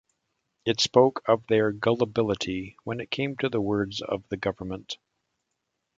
It 0.65 0.81
spoke 0.81 1.21
of 1.27 1.45
their 1.45 1.71
"gullibility" 1.71 2.75
when 2.83 2.99
it 2.99 3.11
came 3.11 3.35
to 3.37 3.49
the 3.49 3.61
words 3.61 4.01
of 4.01 4.27
the 4.29 4.37
government. 4.37 4.97